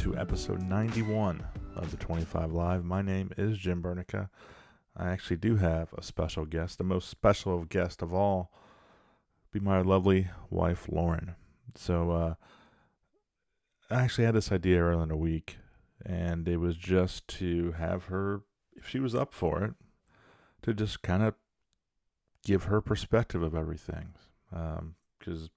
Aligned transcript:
To 0.00 0.16
episode 0.16 0.62
91 0.62 1.44
of 1.76 1.90
the 1.90 1.98
25 1.98 2.52
Live. 2.52 2.86
My 2.86 3.02
name 3.02 3.32
is 3.36 3.58
Jim 3.58 3.82
Burneka. 3.82 4.30
I 4.96 5.10
actually 5.10 5.36
do 5.36 5.56
have 5.56 5.92
a 5.92 6.02
special 6.02 6.46
guest, 6.46 6.78
the 6.78 6.84
most 6.84 7.10
special 7.10 7.54
of 7.54 7.68
guest 7.68 8.00
of 8.00 8.14
all, 8.14 8.50
be 9.52 9.60
my 9.60 9.82
lovely 9.82 10.28
wife, 10.48 10.86
Lauren. 10.90 11.34
So, 11.74 12.12
uh, 12.12 12.34
I 13.90 14.00
actually 14.00 14.24
had 14.24 14.36
this 14.36 14.50
idea 14.50 14.80
earlier 14.80 15.02
in 15.02 15.10
the 15.10 15.16
week, 15.16 15.58
and 16.06 16.48
it 16.48 16.56
was 16.56 16.76
just 16.76 17.28
to 17.28 17.72
have 17.72 18.04
her, 18.04 18.40
if 18.72 18.88
she 18.88 19.00
was 19.00 19.14
up 19.14 19.34
for 19.34 19.62
it, 19.64 19.74
to 20.62 20.72
just 20.72 21.02
kind 21.02 21.22
of 21.22 21.34
give 22.42 22.64
her 22.64 22.80
perspective 22.80 23.42
of 23.42 23.54
everything. 23.54 24.14
Because, 24.48 25.42
um, 25.42 25.50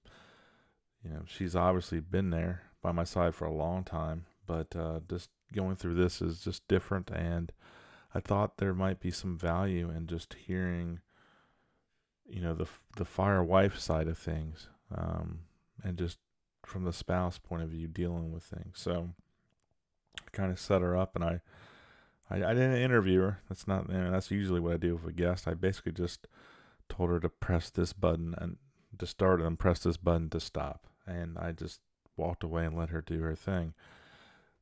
you 1.02 1.10
know, 1.12 1.22
she's 1.26 1.56
obviously 1.56 2.00
been 2.00 2.28
there 2.28 2.64
by 2.82 2.92
my 2.92 3.04
side 3.04 3.34
for 3.34 3.46
a 3.46 3.52
long 3.52 3.82
time, 3.82 4.26
but 4.46 4.74
uh, 4.76 5.00
just 5.08 5.30
going 5.52 5.76
through 5.76 5.94
this 5.94 6.20
is 6.20 6.40
just 6.40 6.66
different. 6.68 7.10
And 7.10 7.52
I 8.14 8.20
thought 8.20 8.58
there 8.58 8.74
might 8.74 9.00
be 9.00 9.10
some 9.10 9.36
value 9.38 9.90
in 9.90 10.06
just 10.06 10.34
hearing, 10.34 11.00
you 12.26 12.40
know, 12.40 12.54
the 12.54 12.66
the 12.96 13.04
fire 13.04 13.42
wife 13.42 13.78
side 13.78 14.08
of 14.08 14.18
things, 14.18 14.68
um, 14.94 15.40
and 15.82 15.98
just 15.98 16.18
from 16.64 16.84
the 16.84 16.92
spouse 16.92 17.38
point 17.38 17.62
of 17.62 17.70
view 17.70 17.86
dealing 17.86 18.32
with 18.32 18.42
things. 18.42 18.78
So 18.78 19.10
I 20.18 20.30
kind 20.32 20.52
of 20.52 20.58
set 20.58 20.82
her 20.82 20.96
up, 20.96 21.14
and 21.14 21.24
I, 21.24 21.40
I, 22.30 22.36
I 22.36 22.54
didn't 22.54 22.76
interview 22.76 23.20
her. 23.20 23.40
That's 23.48 23.66
not, 23.66 23.88
you 23.88 23.98
know, 23.98 24.10
that's 24.10 24.30
usually 24.30 24.60
what 24.60 24.74
I 24.74 24.76
do 24.78 24.94
with 24.94 25.06
a 25.06 25.12
guest. 25.12 25.46
I 25.46 25.54
basically 25.54 25.92
just 25.92 26.26
told 26.88 27.10
her 27.10 27.20
to 27.20 27.28
press 27.28 27.70
this 27.70 27.92
button 27.92 28.34
and 28.38 28.56
to 28.98 29.06
start 29.06 29.40
and 29.40 29.58
press 29.58 29.80
this 29.80 29.96
button 29.96 30.30
to 30.30 30.40
stop. 30.40 30.86
And 31.06 31.36
I 31.38 31.52
just 31.52 31.80
walked 32.16 32.44
away 32.44 32.64
and 32.64 32.76
let 32.76 32.90
her 32.90 33.02
do 33.02 33.20
her 33.20 33.34
thing. 33.34 33.74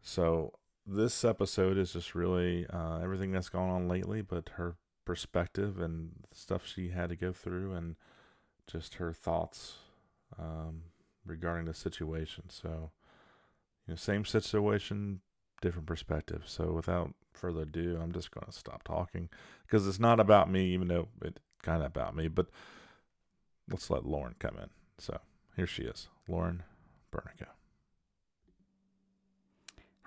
So 0.03 0.53
this 0.85 1.25
episode 1.25 1.79
is 1.79 1.93
just 1.93 2.15
really 2.15 2.67
uh, 2.69 2.99
everything 2.99 3.33
that's 3.33 3.49
gone 3.49 3.71
on 3.71 3.89
lately, 3.89 4.21
but 4.21 4.51
her 4.57 4.77
perspective 5.05 5.81
and 5.81 6.13
stuff 6.33 6.67
she 6.67 6.89
had 6.89 7.09
to 7.11 7.17
go 7.17 7.33
through, 7.33 7.73
and 7.73 7.97
just 8.67 8.95
her 8.95 9.13
thoughts 9.13 9.77
um, 10.39 10.83
regarding 11.25 11.67
the 11.67 11.75
situation. 11.75 12.49
So, 12.49 12.91
you 13.87 13.93
know, 13.93 13.97
same 13.97 14.25
situation, 14.25 15.21
different 15.61 15.87
perspective. 15.87 16.45
So, 16.47 16.73
without 16.73 17.15
further 17.33 17.63
ado, 17.63 17.99
I'm 18.03 18.13
just 18.13 18.33
going 18.33 18.47
to 18.47 18.53
stop 18.53 18.83
talking 18.83 19.29
because 19.67 19.87
it's 19.87 20.01
not 20.01 20.21
about 20.21 20.51
me, 20.51 20.67
even 20.67 20.89
though 20.89 21.09
it 21.23 21.39
kind 21.63 21.81
of 21.83 21.87
about 21.87 22.17
me. 22.17 22.29
But 22.29 22.49
let's 23.71 23.89
let 23.89 24.05
Lauren 24.05 24.35
come 24.39 24.57
in. 24.57 24.71
So, 24.99 25.19
here 25.57 25.67
she 25.67 25.83
is, 25.83 26.09
Lauren 26.29 26.65
Burneka. 27.13 27.49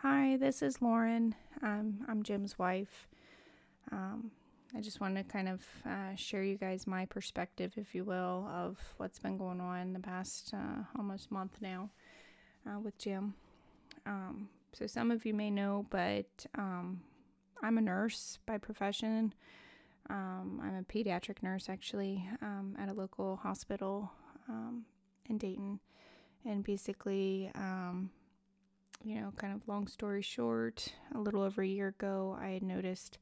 Hi, 0.07 0.37
this 0.37 0.61
is 0.61 0.83
Lauren. 0.83 1.33
Um, 1.63 2.05
I'm 2.07 2.21
Jim's 2.21 2.59
wife. 2.59 3.07
Um, 3.91 4.29
I 4.77 4.79
just 4.79 5.01
want 5.01 5.15
to 5.15 5.23
kind 5.23 5.49
of 5.49 5.65
uh, 5.83 6.13
share 6.13 6.43
you 6.43 6.57
guys 6.57 6.85
my 6.85 7.07
perspective, 7.07 7.73
if 7.75 7.95
you 7.95 8.03
will, 8.03 8.47
of 8.53 8.77
what's 8.97 9.17
been 9.17 9.35
going 9.35 9.59
on 9.59 9.93
the 9.93 9.99
past 9.99 10.53
uh, 10.53 10.83
almost 10.95 11.31
month 11.31 11.57
now 11.59 11.89
uh, 12.69 12.79
with 12.79 12.95
Jim. 12.99 13.33
Um, 14.05 14.47
so, 14.73 14.85
some 14.85 15.09
of 15.09 15.25
you 15.25 15.33
may 15.33 15.49
know, 15.49 15.87
but 15.89 16.45
um, 16.55 17.01
I'm 17.63 17.79
a 17.79 17.81
nurse 17.81 18.37
by 18.45 18.59
profession. 18.59 19.33
Um, 20.11 20.61
I'm 20.63 20.75
a 20.75 20.83
pediatric 20.83 21.41
nurse 21.41 21.67
actually 21.67 22.29
um, 22.43 22.75
at 22.79 22.89
a 22.89 22.93
local 22.93 23.37
hospital 23.37 24.11
in 25.27 25.39
Dayton. 25.39 25.79
And 26.45 26.63
basically, 26.63 27.49
you 29.05 29.21
know, 29.21 29.31
kind 29.37 29.53
of 29.53 29.67
long 29.67 29.87
story 29.87 30.23
short, 30.23 30.91
a 31.13 31.19
little 31.19 31.43
over 31.43 31.61
a 31.61 31.67
year 31.67 31.89
ago, 31.89 32.35
I 32.41 32.49
had 32.49 32.63
noticed 32.63 33.19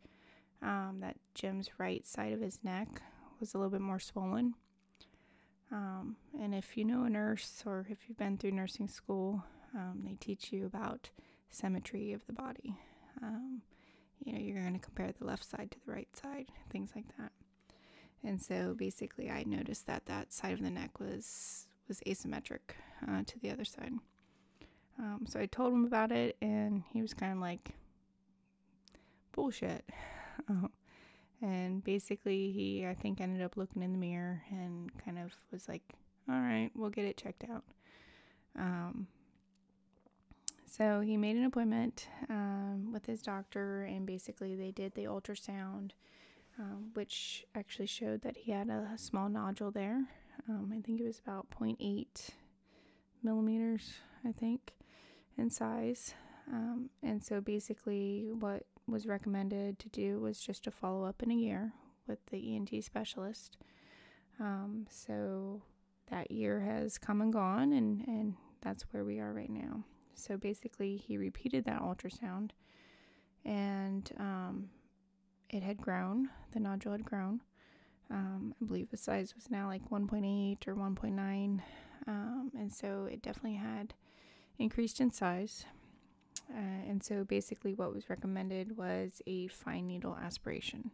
um, 0.61 0.99
that 1.01 1.17
Jim's 1.35 1.69
right 1.77 2.07
side 2.07 2.31
of 2.31 2.39
his 2.39 2.59
neck 2.63 3.01
was 3.39 3.53
a 3.53 3.57
little 3.57 3.69
bit 3.71 3.81
more 3.81 3.99
swollen. 3.99 4.53
Um, 5.71 6.15
and 6.39 6.55
if 6.55 6.77
you 6.77 6.85
know 6.85 7.03
a 7.03 7.09
nurse 7.09 7.63
or 7.65 7.85
if 7.89 8.07
you've 8.07 8.17
been 8.17 8.37
through 8.37 8.51
nursing 8.51 8.87
school, 8.87 9.43
um, 9.75 10.03
they 10.05 10.15
teach 10.15 10.53
you 10.53 10.65
about 10.65 11.09
symmetry 11.49 12.13
of 12.13 12.25
the 12.27 12.33
body. 12.33 12.77
Um, 13.21 13.61
you 14.23 14.31
know, 14.31 14.39
you're 14.39 14.61
going 14.61 14.73
to 14.73 14.79
compare 14.79 15.11
the 15.11 15.25
left 15.25 15.43
side 15.43 15.71
to 15.71 15.77
the 15.85 15.91
right 15.91 16.15
side, 16.15 16.47
things 16.69 16.91
like 16.95 17.07
that. 17.17 17.31
And 18.23 18.41
so 18.41 18.73
basically, 18.73 19.29
I 19.29 19.43
noticed 19.45 19.85
that 19.87 20.05
that 20.05 20.31
side 20.31 20.53
of 20.53 20.61
the 20.61 20.69
neck 20.69 20.99
was 20.99 21.67
was 21.89 21.99
asymmetric 22.07 22.77
uh, 23.05 23.23
to 23.25 23.39
the 23.39 23.51
other 23.51 23.65
side. 23.65 23.91
Um, 24.99 25.25
so 25.27 25.39
I 25.39 25.45
told 25.45 25.73
him 25.73 25.85
about 25.85 26.11
it, 26.11 26.37
and 26.41 26.83
he 26.91 27.01
was 27.01 27.13
kind 27.13 27.33
of 27.33 27.39
like, 27.39 27.71
bullshit. 29.31 29.85
Um, 30.49 30.71
and 31.41 31.83
basically, 31.83 32.51
he, 32.51 32.85
I 32.87 32.95
think, 32.95 33.21
ended 33.21 33.43
up 33.43 33.55
looking 33.55 33.83
in 33.83 33.91
the 33.91 33.97
mirror 33.97 34.41
and 34.49 34.91
kind 34.97 35.19
of 35.19 35.31
was 35.51 35.69
like, 35.69 35.83
all 36.27 36.35
right, 36.35 36.71
we'll 36.73 36.89
get 36.89 37.05
it 37.05 37.17
checked 37.17 37.45
out. 37.49 37.63
Um, 38.57 39.07
so 40.65 41.01
he 41.01 41.17
made 41.17 41.35
an 41.35 41.45
appointment 41.45 42.07
um, 42.29 42.91
with 42.91 43.05
his 43.05 43.21
doctor, 43.21 43.83
and 43.83 44.05
basically, 44.05 44.55
they 44.55 44.71
did 44.71 44.95
the 44.95 45.03
ultrasound, 45.03 45.91
um, 46.59 46.89
which 46.93 47.45
actually 47.55 47.87
showed 47.87 48.21
that 48.23 48.35
he 48.35 48.51
had 48.51 48.69
a 48.69 48.93
small 48.97 49.29
nodule 49.29 49.71
there. 49.71 50.05
I 50.49 50.81
think 50.81 50.99
it 50.99 51.05
was 51.05 51.19
about 51.25 51.47
0.8 51.51 52.29
millimeters, 53.21 53.93
I 54.25 54.31
think, 54.31 54.73
in 55.37 55.49
size. 55.49 56.13
Um, 56.51 56.89
and 57.01 57.23
so 57.23 57.41
basically, 57.41 58.29
what 58.39 58.65
was 58.87 59.07
recommended 59.07 59.79
to 59.79 59.89
do 59.89 60.19
was 60.19 60.39
just 60.39 60.63
to 60.65 60.71
follow 60.71 61.05
up 61.05 61.23
in 61.23 61.31
a 61.31 61.35
year 61.35 61.73
with 62.07 62.25
the 62.27 62.55
ENT 62.55 62.83
specialist. 62.83 63.57
Um, 64.39 64.87
so 64.89 65.61
that 66.09 66.31
year 66.31 66.59
has 66.59 66.97
come 66.97 67.21
and 67.21 67.31
gone, 67.31 67.71
and, 67.71 68.05
and 68.07 68.35
that's 68.61 68.83
where 68.91 69.05
we 69.05 69.19
are 69.19 69.33
right 69.33 69.49
now. 69.49 69.83
So 70.15 70.37
basically, 70.37 70.97
he 70.97 71.17
repeated 71.17 71.65
that 71.65 71.81
ultrasound, 71.81 72.51
and 73.45 74.11
um, 74.19 74.69
it 75.49 75.63
had 75.63 75.77
grown, 75.77 76.29
the 76.53 76.59
nodule 76.59 76.91
had 76.91 77.05
grown. 77.05 77.41
Um, 78.09 78.53
I 78.61 78.65
believe 78.65 78.89
the 78.91 78.97
size 78.97 79.33
was 79.35 79.49
now 79.49 79.67
like 79.67 79.89
1.8 79.89 80.67
or 80.67 80.75
1.9. 80.75 81.61
Um, 82.05 82.51
and 82.57 82.71
so 82.71 83.07
it 83.09 83.21
definitely 83.21 83.57
had 83.57 83.93
increased 84.59 85.01
in 85.01 85.11
size. 85.11 85.65
Uh, 86.49 86.89
and 86.89 87.03
so 87.03 87.23
basically, 87.23 87.73
what 87.73 87.93
was 87.93 88.09
recommended 88.09 88.77
was 88.77 89.21
a 89.25 89.47
fine 89.47 89.87
needle 89.87 90.17
aspiration. 90.21 90.91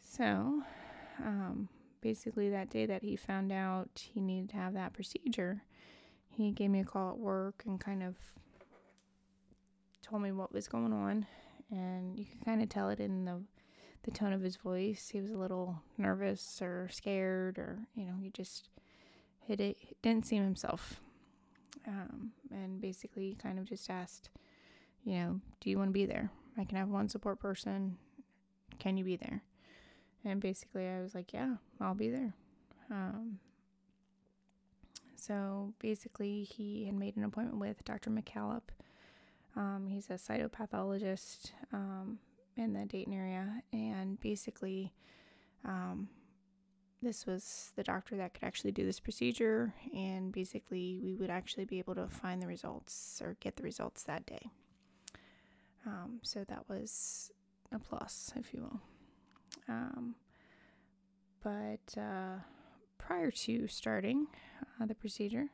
So, 0.00 0.62
um, 1.24 1.68
basically, 2.00 2.50
that 2.50 2.70
day 2.70 2.86
that 2.86 3.02
he 3.02 3.16
found 3.16 3.52
out 3.52 3.88
he 4.12 4.20
needed 4.20 4.50
to 4.50 4.56
have 4.56 4.74
that 4.74 4.92
procedure, 4.92 5.62
he 6.28 6.50
gave 6.50 6.70
me 6.70 6.80
a 6.80 6.84
call 6.84 7.10
at 7.10 7.18
work 7.18 7.62
and 7.66 7.80
kind 7.80 8.02
of 8.02 8.16
told 10.02 10.22
me 10.22 10.32
what 10.32 10.52
was 10.52 10.68
going 10.68 10.92
on. 10.92 11.26
And 11.70 12.18
you 12.18 12.24
can 12.24 12.40
kind 12.44 12.62
of 12.62 12.68
tell 12.68 12.88
it 12.90 13.00
in 13.00 13.24
the 13.24 13.42
the 14.02 14.10
tone 14.10 14.32
of 14.32 14.40
his 14.40 14.56
voice. 14.56 15.10
He 15.12 15.20
was 15.20 15.30
a 15.30 15.36
little 15.36 15.82
nervous 15.98 16.60
or 16.62 16.88
scared, 16.90 17.58
or 17.58 17.80
you 17.94 18.06
know, 18.06 18.14
he 18.20 18.30
just 18.30 18.68
it 19.48 19.76
didn't 20.02 20.26
seem 20.26 20.42
himself. 20.42 21.00
Um, 21.86 22.32
and 22.50 22.80
basically, 22.80 23.36
kind 23.42 23.58
of 23.58 23.64
just 23.64 23.88
asked, 23.90 24.30
you 25.04 25.14
know, 25.14 25.40
do 25.60 25.70
you 25.70 25.78
want 25.78 25.88
to 25.88 25.92
be 25.92 26.06
there? 26.06 26.30
I 26.58 26.64
can 26.64 26.76
have 26.76 26.88
one 26.88 27.08
support 27.08 27.40
person. 27.40 27.96
Can 28.78 28.96
you 28.96 29.04
be 29.04 29.16
there? 29.16 29.42
And 30.24 30.40
basically, 30.40 30.86
I 30.86 31.00
was 31.00 31.14
like, 31.14 31.32
yeah, 31.32 31.54
I'll 31.80 31.94
be 31.94 32.10
there. 32.10 32.34
Um, 32.90 33.38
so 35.16 35.72
basically, 35.78 36.44
he 36.44 36.86
had 36.86 36.94
made 36.94 37.16
an 37.16 37.24
appointment 37.24 37.58
with 37.60 37.84
Dr. 37.84 38.10
McCallop. 38.10 38.62
Um, 39.56 39.86
he's 39.88 40.10
a 40.10 40.14
cytopathologist 40.14 41.52
um, 41.72 42.18
in 42.56 42.72
the 42.72 42.84
Dayton 42.84 43.12
area, 43.12 43.62
and 43.72 44.20
basically, 44.20 44.92
um, 45.64 46.08
this 47.02 47.26
was 47.26 47.72
the 47.76 47.82
doctor 47.82 48.16
that 48.16 48.34
could 48.34 48.44
actually 48.44 48.72
do 48.72 48.84
this 48.84 49.00
procedure, 49.00 49.74
and 49.94 50.32
basically, 50.32 50.98
we 51.02 51.14
would 51.14 51.30
actually 51.30 51.64
be 51.64 51.78
able 51.78 51.94
to 51.94 52.08
find 52.08 52.42
the 52.42 52.46
results 52.46 53.20
or 53.24 53.36
get 53.40 53.56
the 53.56 53.62
results 53.62 54.02
that 54.04 54.26
day. 54.26 54.50
Um, 55.86 56.20
so 56.22 56.44
that 56.44 56.68
was 56.68 57.30
a 57.72 57.78
plus, 57.78 58.32
if 58.36 58.52
you 58.52 58.62
will. 58.62 58.80
Um, 59.68 60.14
but 61.42 61.98
uh, 61.98 62.40
prior 62.98 63.30
to 63.30 63.66
starting 63.66 64.26
uh, 64.80 64.86
the 64.86 64.94
procedure, 64.94 65.46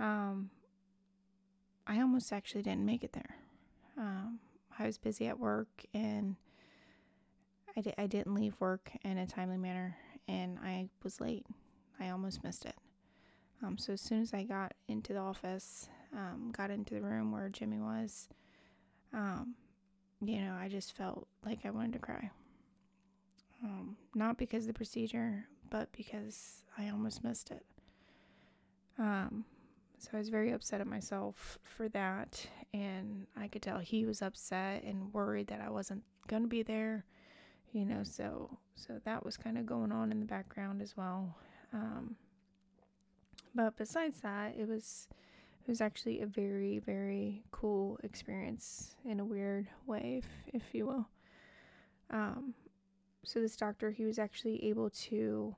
um, 0.00 0.50
I 1.86 2.00
almost 2.00 2.32
actually 2.32 2.62
didn't 2.62 2.84
make 2.84 3.04
it 3.04 3.12
there. 3.12 3.36
Um, 3.96 4.40
I 4.78 4.86
was 4.86 4.98
busy 4.98 5.28
at 5.28 5.38
work 5.38 5.84
and 5.92 6.34
I, 7.76 7.80
di- 7.80 7.94
I 7.96 8.06
didn't 8.06 8.34
leave 8.34 8.54
work 8.58 8.90
in 9.04 9.18
a 9.18 9.26
timely 9.26 9.58
manner 9.58 9.96
and 10.28 10.58
I 10.62 10.88
was 11.02 11.20
late. 11.20 11.46
I 12.00 12.10
almost 12.10 12.44
missed 12.44 12.64
it. 12.64 12.76
Um, 13.62 13.78
so 13.78 13.92
as 13.92 14.00
soon 14.00 14.20
as 14.20 14.34
I 14.34 14.44
got 14.44 14.74
into 14.88 15.12
the 15.12 15.20
office, 15.20 15.88
um, 16.12 16.52
got 16.56 16.70
into 16.70 16.94
the 16.94 17.00
room 17.00 17.32
where 17.32 17.48
Jimmy 17.48 17.78
was, 17.78 18.28
um, 19.12 19.54
you 20.20 20.40
know, 20.40 20.54
I 20.58 20.68
just 20.68 20.96
felt 20.96 21.26
like 21.44 21.60
I 21.64 21.70
wanted 21.70 21.94
to 21.94 21.98
cry. 21.98 22.30
Um, 23.62 23.96
not 24.14 24.36
because 24.36 24.64
of 24.64 24.68
the 24.68 24.74
procedure, 24.74 25.46
but 25.70 25.90
because 25.92 26.62
I 26.76 26.90
almost 26.90 27.24
missed 27.24 27.50
it. 27.50 27.64
Um, 28.98 29.44
so 29.98 30.10
I 30.12 30.18
was 30.18 30.28
very 30.28 30.52
upset 30.52 30.80
at 30.80 30.86
myself 30.86 31.58
for 31.62 31.88
that, 31.90 32.46
and 32.74 33.26
I 33.36 33.48
could 33.48 33.62
tell 33.62 33.78
he 33.78 34.04
was 34.04 34.20
upset 34.20 34.82
and 34.82 35.12
worried 35.14 35.46
that 35.46 35.60
I 35.60 35.70
wasn't 35.70 36.02
going 36.28 36.42
to 36.42 36.48
be 36.48 36.62
there, 36.62 37.04
you 37.74 37.84
know. 37.84 38.02
So 38.04 38.58
so 38.74 38.94
that 39.04 39.24
was 39.24 39.36
kind 39.36 39.58
of 39.58 39.66
going 39.66 39.92
on 39.92 40.10
in 40.10 40.20
the 40.20 40.26
background 40.26 40.80
as 40.80 40.96
well. 40.96 41.36
Um, 41.74 42.16
but 43.54 43.76
besides 43.76 44.20
that, 44.22 44.54
it 44.56 44.66
was 44.66 45.08
it 45.66 45.68
was 45.68 45.82
actually 45.82 46.20
a 46.20 46.26
very 46.26 46.78
very 46.78 47.42
cool 47.50 47.98
experience 48.02 48.94
in 49.04 49.20
a 49.20 49.24
weird 49.24 49.68
way, 49.86 50.22
if 50.22 50.54
if 50.54 50.74
you 50.74 50.86
will. 50.86 51.08
Um, 52.10 52.54
so 53.24 53.40
this 53.40 53.56
doctor, 53.56 53.90
he 53.90 54.04
was 54.04 54.18
actually 54.18 54.64
able 54.66 54.90
to 54.90 55.56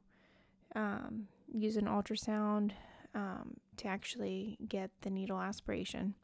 um, 0.75 1.27
use 1.53 1.77
an 1.77 1.87
ultrasound 1.87 2.73
um, 3.15 3.57
to 3.79 3.89
actually 3.89 4.57
get 4.69 4.91
the 5.03 5.11
needle 5.11 5.41
aspiration. 5.41 6.15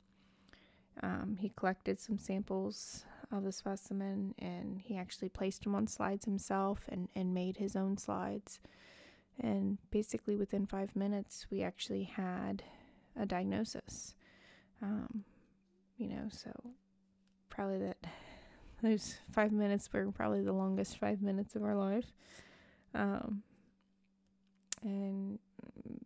Um, 1.02 1.36
he 1.40 1.50
collected 1.56 2.00
some 2.00 2.18
samples 2.18 3.04
of 3.32 3.44
the 3.44 3.52
specimen 3.52 4.34
and 4.38 4.78
he 4.78 4.96
actually 4.96 5.28
placed 5.28 5.64
them 5.64 5.74
on 5.74 5.86
slides 5.86 6.24
himself 6.24 6.80
and, 6.88 7.08
and 7.14 7.34
made 7.34 7.56
his 7.56 7.74
own 7.74 7.96
slides. 7.96 8.60
And 9.40 9.78
basically, 9.90 10.36
within 10.36 10.66
five 10.66 10.94
minutes, 10.94 11.46
we 11.50 11.62
actually 11.62 12.04
had 12.04 12.62
a 13.18 13.26
diagnosis. 13.26 14.14
Um, 14.82 15.24
you 15.96 16.08
know, 16.08 16.28
so 16.30 16.50
probably 17.48 17.78
that 17.78 17.98
those 18.82 19.16
five 19.32 19.52
minutes 19.52 19.88
were 19.92 20.10
probably 20.12 20.42
the 20.42 20.52
longest 20.52 20.98
five 20.98 21.22
minutes 21.22 21.56
of 21.56 21.64
our 21.64 21.76
life. 21.76 22.12
Um, 22.94 23.42
and 24.82 25.38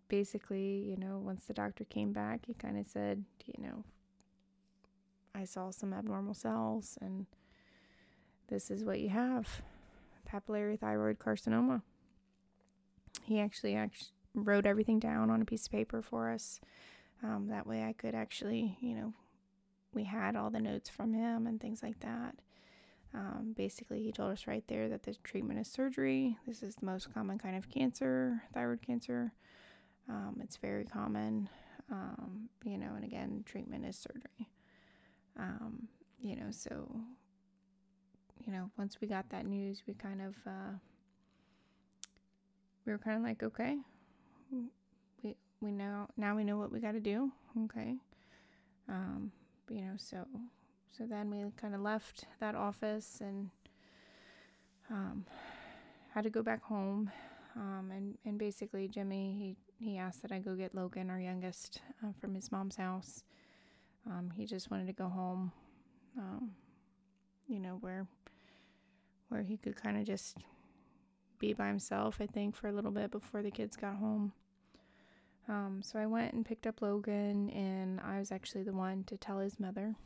basically, 0.09 0.85
you 0.89 0.97
know, 0.97 1.19
once 1.19 1.45
the 1.45 1.55
doctor 1.55 1.85
came 1.85 2.13
back, 2.13 2.47
he 2.47 2.55
kind 2.55 2.79
of 2.79 2.87
said, 2.87 3.25
you 3.47 3.65
know, 3.65 3.85
I 5.37 5.45
saw 5.45 5.71
some 5.71 5.93
abnormal 5.93 6.35
cells 6.35 6.97
and 7.01 7.27
this 8.49 8.71
is 8.71 8.85
what 8.85 9.01
you 9.01 9.09
have 9.11 9.63
papillary 10.31 10.79
thyroid 10.79 11.19
carcinoma. 11.19 11.83
He 13.23 13.41
actually, 13.41 13.75
actually 13.75 14.13
wrote 14.35 14.67
everything 14.67 14.99
down 14.99 15.31
on 15.31 15.43
a 15.43 15.45
piece 15.45 15.67
of 15.67 15.73
paper 15.73 16.01
for 16.03 16.31
us. 16.31 16.61
Um, 17.23 17.49
that 17.49 17.67
way 17.67 17.83
I 17.83 17.93
could 17.93 18.15
actually, 18.15 18.77
you 18.81 18.95
know, 18.95 19.13
we 19.93 20.05
had 20.05 20.37
all 20.37 20.51
the 20.51 20.61
notes 20.61 20.89
from 20.91 21.13
him 21.15 21.47
and 21.47 21.61
things 21.61 21.83
like 21.83 22.01
that. 22.01 22.37
Um, 23.15 23.55
basically, 23.57 24.03
he 24.03 24.13
told 24.13 24.33
us 24.33 24.47
right 24.47 24.65
there 24.69 24.89
that 24.89 25.05
the 25.05 25.15
treatment 25.25 25.59
is 25.59 25.69
surgery. 25.69 26.37
This 26.47 26.63
is 26.63 26.75
the 26.77 26.87
most 26.87 27.13
common 27.15 27.39
kind 27.39 27.57
of 27.57 27.71
cancer, 27.71 28.43
thyroid 28.53 28.83
cancer. 28.83 29.33
Um, 30.09 30.39
it's 30.43 30.57
very 30.57 30.85
common, 30.85 31.49
um, 31.91 32.51
you 32.63 32.77
know, 32.77 32.93
and 32.95 33.05
again, 33.05 33.43
treatment 33.47 33.87
is 33.87 33.97
surgery. 33.97 34.51
Um, 35.39 35.89
you 36.21 36.37
know, 36.37 36.51
so, 36.51 36.89
you 38.45 38.53
know, 38.53 38.71
once 38.79 39.01
we 39.01 39.09
got 39.09 39.29
that 39.31 39.47
news, 39.47 39.83
we 39.87 39.95
kind 39.95 40.21
of, 40.23 40.35
uh, 40.47 40.73
we 42.85 42.93
were 42.93 42.99
kind 42.99 43.17
of 43.17 43.23
like, 43.23 43.43
okay, 43.43 43.77
we, 45.23 45.35
we 45.61 45.73
know, 45.73 46.09
now 46.17 46.37
we 46.37 46.45
know 46.45 46.57
what 46.57 46.73
we 46.73 46.81
got 46.81 46.93
to 46.93 47.01
do. 47.01 47.31
Okay. 47.65 47.97
Um, 48.89 49.33
you 49.69 49.83
know, 49.83 49.95
so 49.97 50.27
so 50.97 51.05
then 51.05 51.31
we 51.31 51.45
kind 51.61 51.75
of 51.75 51.83
left 51.83 52.25
that 52.41 52.55
office 52.55 53.19
and 53.21 53.51
um, 54.91 55.27
had 56.15 56.25
to 56.25 56.31
go 56.31 56.43
back 56.43 56.63
home. 56.63 57.11
Um, 57.55 57.91
and, 57.95 58.17
and 58.25 58.39
basically, 58.39 58.89
Jimmy, 58.89 59.57
he, 59.79 59.85
he 59.85 59.99
asked 59.99 60.23
that 60.23 60.33
I 60.33 60.39
go 60.39 60.55
get 60.55 60.75
Logan, 60.75 61.11
our 61.11 61.21
youngest, 61.21 61.81
uh, 62.03 62.13
from 62.19 62.35
his 62.35 62.51
mom's 62.51 62.77
house. 62.77 63.25
Um, 64.07 64.31
he 64.37 64.47
just 64.47 64.71
wanted 64.71 64.87
to 64.87 64.93
go 64.93 65.09
home, 65.09 65.53
um, 66.19 66.53
you 67.49 67.59
know, 67.59 67.79
where 67.81 68.07
where 69.29 69.43
he 69.43 69.57
could 69.57 69.75
kind 69.77 69.99
of 69.99 70.05
just 70.05 70.39
be 71.39 71.53
by 71.53 71.67
himself, 71.67 72.19
I 72.21 72.27
think, 72.27 72.55
for 72.55 72.69
a 72.69 72.73
little 72.73 72.93
bit 72.93 73.11
before 73.11 73.43
the 73.43 73.51
kids 73.51 73.77
got 73.77 73.97
home. 73.97 74.33
Um, 75.49 75.81
so 75.83 75.99
I 75.99 76.07
went 76.07 76.33
and 76.33 76.45
picked 76.45 76.67
up 76.67 76.81
Logan, 76.81 77.51
and 77.51 78.01
I 78.01 78.19
was 78.19 78.31
actually 78.31 78.63
the 78.63 78.73
one 78.73 79.05
to 79.05 79.17
tell 79.17 79.39
his 79.41 79.59
mother 79.59 79.97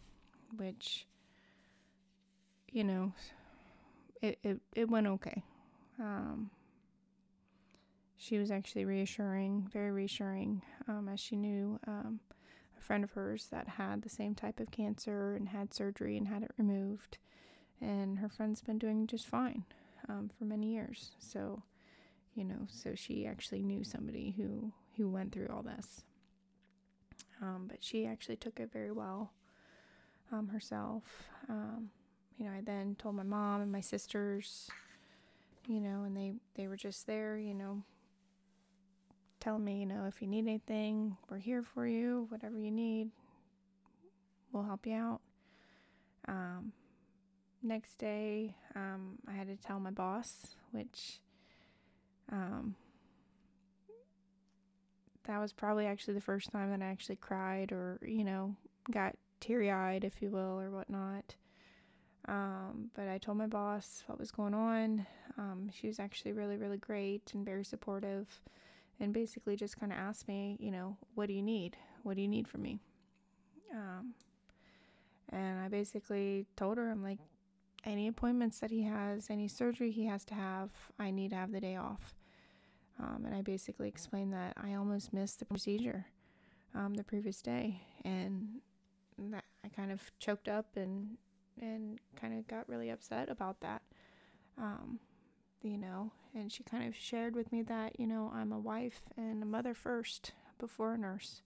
which, 0.56 1.06
you 2.70 2.85
know, 2.85 3.12
it, 4.20 4.38
it, 4.43 4.61
it 4.75 4.88
went 4.88 5.06
okay. 5.06 5.43
Um, 5.99 6.50
she 8.17 8.38
was 8.38 8.50
actually 8.50 8.85
reassuring, 8.85 9.69
very 9.73 9.91
reassuring, 9.91 10.62
um, 10.88 11.08
as 11.08 11.20
she 11.20 11.37
knew 11.37 11.79
um, 11.87 12.20
a 12.81 12.85
friend 12.85 13.05
of 13.05 13.12
hers 13.12 13.49
that 13.50 13.69
had 13.69 14.03
the 14.03 14.09
same 14.09 14.35
type 14.35 14.59
of 14.61 14.71
cancer 14.71 15.35
and 15.35 15.49
had 15.49 15.75
surgery 15.75 16.17
and 16.17 16.29
had 16.29 16.43
it 16.43 16.50
removed. 16.56 17.19
And 17.81 18.19
her 18.19 18.29
friend's 18.29 18.61
been 18.62 18.79
doing 18.79 19.06
just 19.06 19.27
fine 19.27 19.65
um, 20.09 20.31
for 20.38 20.44
many 20.44 20.75
years. 20.75 21.12
So, 21.19 21.62
you 22.35 22.44
know, 22.44 22.67
so 22.69 22.94
she 22.94 23.27
actually 23.27 23.62
knew 23.62 23.85
somebody 23.85 24.35
who, 24.37 24.73
who 24.97 25.09
went 25.09 25.32
through 25.32 25.49
all 25.49 25.62
this. 25.62 26.05
Um, 27.43 27.67
but 27.69 27.79
she 27.81 28.06
actually 28.06 28.37
took 28.37 28.61
it 28.61 28.73
very 28.73 28.93
well 28.93 29.32
um, 30.32 30.49
herself. 30.49 31.05
Um, 31.49 31.91
you 32.37 32.44
know, 32.44 32.53
I 32.53 32.60
then 32.63 32.96
told 32.99 33.15
my 33.15 33.22
mom 33.22 33.63
and 33.63 33.72
my 33.72 33.81
sisters, 33.81 34.69
you 35.67 35.81
know, 35.81 36.05
and 36.05 36.17
they, 36.17 36.34
they 36.55 36.69
were 36.69 36.77
just 36.77 37.06
there, 37.06 37.39
you 37.39 37.55
know, 37.55 37.82
telling 39.41 39.65
me, 39.65 39.81
you 39.81 39.87
know, 39.87 40.05
if 40.06 40.20
you 40.20 40.29
need 40.29 40.47
anything, 40.47 41.17
we're 41.29 41.39
here 41.39 41.63
for 41.63 41.87
you, 41.87 42.27
whatever 42.29 42.59
you 42.59 42.70
need, 42.70 43.11
we'll 44.53 44.63
help 44.63 44.87
you 44.87 44.94
out. 44.94 45.20
Um, 46.29 46.73
next 47.63 47.99
day, 47.99 48.55
um, 48.77 49.19
I 49.27 49.32
had 49.32 49.49
to 49.49 49.56
tell 49.56 49.81
my 49.81 49.91
boss, 49.91 50.55
which, 50.73 51.20
um, 52.31 52.77
that 55.25 55.39
was 55.39 55.53
probably 55.53 55.87
actually 55.87 56.15
the 56.15 56.20
first 56.20 56.51
time 56.51 56.70
that 56.70 56.82
I 56.82 56.87
actually 56.87 57.17
cried 57.17 57.73
or, 57.73 57.99
you 58.03 58.25
know, 58.25 58.55
got 58.91 59.17
teary 59.41 59.70
eyed, 59.70 60.05
if 60.05 60.23
you 60.23 60.31
will, 60.31 60.61
or 60.61 60.70
whatnot. 60.70 61.35
Um, 62.29 62.91
but 62.94 63.09
I 63.09 63.19
told 63.19 63.39
my 63.39 63.47
boss 63.47 64.05
what 64.06 64.19
was 64.19 64.31
going 64.31 64.55
on. 64.55 65.06
Um, 65.39 65.70
she 65.73 65.87
was 65.87 65.99
actually 65.99 66.32
really, 66.32 66.56
really 66.56 66.77
great 66.77 67.31
and 67.35 67.44
very 67.44 67.65
supportive, 67.65 68.29
and 69.01 69.13
basically 69.13 69.57
just 69.57 69.81
kind 69.81 69.93
of 69.93 69.99
asked 69.99 70.29
me, 70.29 70.57
you 70.61 70.71
know, 70.71 70.97
what 71.15 71.27
do 71.27 71.33
you 71.33 71.43
need? 71.43 71.77
What 72.03 72.17
do 72.17 72.23
you 72.23 72.29
need 72.29 72.47
from 72.47 72.63
me? 72.63 72.81
Um, 73.75 74.15
and 75.31 75.59
I 75.59 75.69
basically 75.69 76.47
told 76.57 76.77
her, 76.77 76.91
I'm 76.91 77.03
like, 77.03 77.19
any 77.85 78.09
appointments 78.09 78.59
that 78.61 78.71
he 78.71 78.83
has, 78.83 79.31
any 79.31 79.49
surgery 79.49 79.91
he 79.91 80.05
has 80.07 80.25
to 80.27 80.35
have, 80.35 80.71
I 80.99 81.11
need 81.11 81.31
to 81.31 81.37
have 81.37 81.53
the 81.53 81.61
day 81.61 81.77
off. 81.77 82.15
Um, 82.99 83.25
and 83.25 83.35
I 83.35 83.41
basically 83.41 83.89
explained 83.89 84.35
that 84.35 84.55
I 84.63 84.75
almost 84.75 85.13
missed 85.13 85.39
the 85.39 85.47
procedure 85.47 86.07
um, 86.75 86.95
the 86.95 87.05
previous 87.05 87.41
day, 87.41 87.81
and 88.05 88.61
that 89.19 89.45
I 89.65 89.69
kind 89.69 89.91
of 89.91 90.03
choked 90.19 90.49
up 90.49 90.77
and 90.77 91.17
and 91.61 91.99
kind 92.21 92.39
of 92.39 92.47
got 92.47 92.69
really 92.69 92.91
upset 92.91 93.31
about 93.31 93.61
that. 93.61 93.83
Um, 94.59 94.99
you 95.62 95.79
know, 95.79 96.12
and 96.34 96.50
she 96.50 96.62
kind 96.62 96.86
of 96.88 96.96
shared 96.96 97.34
with 97.34 97.52
me 97.52 97.62
that, 97.62 97.98
you 97.98 98.06
know, 98.06 98.31
I'm 98.34 98.52
a 98.52 98.58
wife 98.58 99.02
and 99.17 99.43
a 99.43 99.46
mother 99.46 99.74
first 99.74 100.32
before 100.58 100.94
a 100.94 100.98
nurse. 100.98 101.43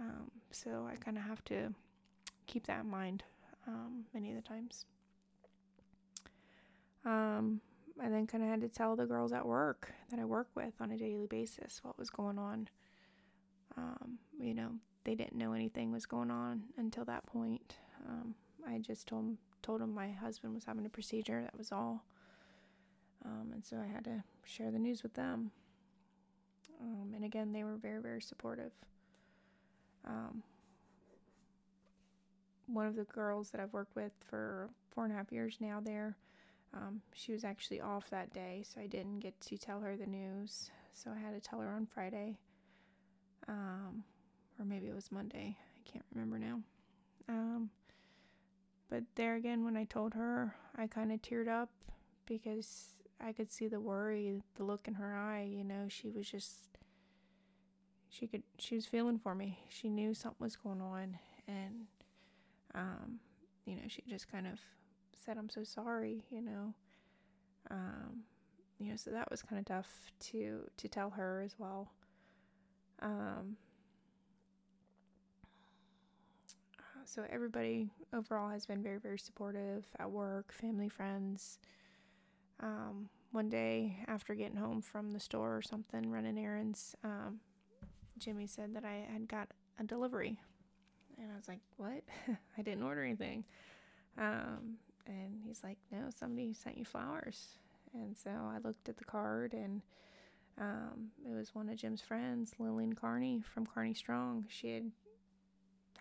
Um, 0.00 0.30
so 0.50 0.88
I 0.90 0.96
kind 0.96 1.16
of 1.16 1.24
have 1.24 1.44
to 1.46 1.74
keep 2.46 2.66
that 2.66 2.84
in 2.84 2.90
mind 2.90 3.24
um, 3.66 4.04
many 4.14 4.30
of 4.30 4.36
the 4.36 4.42
times. 4.42 4.86
Um, 7.04 7.60
I 8.00 8.08
then 8.08 8.26
kind 8.26 8.42
of 8.44 8.50
had 8.50 8.60
to 8.60 8.68
tell 8.68 8.96
the 8.96 9.06
girls 9.06 9.32
at 9.32 9.46
work 9.46 9.92
that 10.10 10.20
I 10.20 10.24
work 10.24 10.48
with 10.54 10.74
on 10.80 10.92
a 10.92 10.96
daily 10.96 11.26
basis 11.26 11.80
what 11.82 11.98
was 11.98 12.10
going 12.10 12.38
on. 12.38 12.68
Um, 13.76 14.18
you 14.40 14.54
know, 14.54 14.70
they 15.04 15.14
didn't 15.14 15.36
know 15.36 15.52
anything 15.52 15.92
was 15.92 16.06
going 16.06 16.30
on 16.30 16.62
until 16.76 17.04
that 17.06 17.26
point. 17.26 17.76
Um, 18.08 18.34
I 18.66 18.78
just 18.78 19.06
told 19.06 19.36
told 19.62 19.80
them 19.80 19.94
my 19.94 20.10
husband 20.10 20.54
was 20.54 20.64
having 20.64 20.86
a 20.86 20.90
procedure. 20.90 21.42
That 21.42 21.56
was 21.56 21.72
all. 21.72 22.04
Um, 23.24 23.50
and 23.52 23.64
so 23.64 23.76
I 23.76 23.86
had 23.92 24.04
to 24.04 24.22
share 24.44 24.70
the 24.70 24.78
news 24.78 25.02
with 25.02 25.14
them. 25.14 25.50
Um, 26.80 27.12
and 27.14 27.24
again, 27.24 27.52
they 27.52 27.64
were 27.64 27.76
very, 27.76 28.00
very 28.00 28.20
supportive. 28.20 28.72
Um, 30.06 30.42
one 32.66 32.86
of 32.86 32.94
the 32.94 33.04
girls 33.04 33.50
that 33.50 33.60
I've 33.60 33.72
worked 33.72 33.96
with 33.96 34.12
for 34.28 34.70
four 34.90 35.04
and 35.04 35.12
a 35.12 35.16
half 35.16 35.32
years 35.32 35.56
now, 35.60 35.80
there, 35.80 36.16
um, 36.74 37.00
she 37.12 37.32
was 37.32 37.44
actually 37.44 37.80
off 37.80 38.10
that 38.10 38.32
day, 38.32 38.62
so 38.64 38.80
I 38.80 38.86
didn't 38.86 39.20
get 39.20 39.40
to 39.42 39.56
tell 39.56 39.80
her 39.80 39.96
the 39.96 40.06
news. 40.06 40.70
So 40.92 41.10
I 41.10 41.18
had 41.18 41.34
to 41.34 41.40
tell 41.40 41.60
her 41.60 41.72
on 41.72 41.86
Friday. 41.86 42.38
Um, 43.48 44.04
or 44.58 44.64
maybe 44.64 44.88
it 44.88 44.94
was 44.94 45.10
Monday. 45.10 45.56
I 45.76 45.90
can't 45.90 46.04
remember 46.12 46.38
now. 46.38 46.60
Um, 47.28 47.70
but 48.90 49.04
there 49.14 49.36
again, 49.36 49.64
when 49.64 49.76
I 49.76 49.84
told 49.84 50.14
her, 50.14 50.54
I 50.76 50.86
kind 50.86 51.12
of 51.12 51.22
teared 51.22 51.48
up 51.48 51.70
because 52.26 52.94
I 53.20 53.32
could 53.32 53.50
see 53.50 53.68
the 53.68 53.80
worry, 53.80 54.42
the 54.56 54.64
look 54.64 54.86
in 54.86 54.94
her 54.94 55.14
eye. 55.14 55.48
You 55.50 55.64
know, 55.64 55.86
she 55.88 56.10
was 56.10 56.30
just, 56.30 56.78
she 58.08 58.26
could, 58.26 58.42
she 58.58 58.74
was 58.74 58.86
feeling 58.86 59.18
for 59.18 59.34
me. 59.34 59.58
She 59.68 59.88
knew 59.88 60.14
something 60.14 60.44
was 60.44 60.56
going 60.56 60.80
on. 60.80 61.18
And, 61.46 61.86
um, 62.74 63.20
you 63.64 63.76
know, 63.76 63.82
she 63.88 64.02
just 64.08 64.30
kind 64.30 64.46
of 64.46 64.60
said, 65.24 65.36
I'm 65.36 65.50
so 65.50 65.64
sorry, 65.64 66.24
you 66.30 66.42
know. 66.42 66.74
Um, 67.70 68.22
you 68.78 68.90
know, 68.90 68.96
so 68.96 69.10
that 69.10 69.30
was 69.30 69.42
kind 69.42 69.58
of 69.58 69.66
tough 69.66 70.12
to, 70.30 70.60
to 70.76 70.88
tell 70.88 71.10
her 71.10 71.42
as 71.44 71.56
well. 71.58 71.90
Um, 73.00 73.56
so 77.08 77.24
everybody 77.30 77.88
overall 78.12 78.50
has 78.50 78.66
been 78.66 78.82
very 78.82 78.98
very 78.98 79.18
supportive 79.18 79.86
at 79.98 80.10
work 80.10 80.52
family 80.52 80.90
friends 80.90 81.58
um, 82.60 83.08
one 83.32 83.48
day 83.48 83.96
after 84.06 84.34
getting 84.34 84.56
home 84.56 84.80
from 84.80 85.12
the 85.12 85.20
store 85.20 85.56
or 85.56 85.62
something 85.62 86.10
running 86.10 86.38
errands 86.38 86.94
um, 87.04 87.40
jimmy 88.18 88.46
said 88.46 88.74
that 88.74 88.84
i 88.84 89.06
had 89.12 89.28
got 89.28 89.48
a 89.78 89.84
delivery. 89.84 90.38
And 91.18 91.30
i 91.32 91.36
was 91.36 91.48
like 91.48 91.60
what? 91.76 92.02
I 92.58 92.62
didn't 92.62 92.82
order 92.82 93.02
anything. 93.02 93.44
Um, 94.16 94.78
and 95.06 95.40
he's 95.44 95.62
like 95.62 95.78
no 95.90 96.08
somebody 96.16 96.52
sent 96.52 96.78
you 96.78 96.84
flowers. 96.84 97.58
And 97.94 98.16
so 98.16 98.30
i 98.30 98.58
looked 98.62 98.88
at 98.88 98.96
the 98.96 99.04
card 99.04 99.52
and 99.52 99.82
um, 100.60 101.10
it 101.24 101.32
was 101.32 101.54
one 101.54 101.68
of 101.68 101.76
jim's 101.76 102.00
friends 102.00 102.52
lillian 102.58 102.94
carney 102.94 103.42
from 103.54 103.66
carney 103.66 103.94
strong. 103.94 104.46
She 104.48 104.74
had 104.74 104.90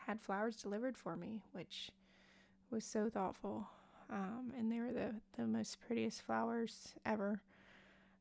had 0.08 0.22
flowers 0.22 0.56
delivered 0.56 0.98
for 0.98 1.16
me, 1.16 1.42
which 1.52 1.92
was 2.72 2.86
so 2.86 3.10
thoughtful. 3.10 3.68
Um, 4.10 4.54
and 4.58 4.72
they 4.72 4.80
were 4.80 4.94
the, 4.94 5.16
the 5.38 5.46
most 5.46 5.80
prettiest 5.82 6.22
flowers 6.22 6.94
ever. 7.06 7.42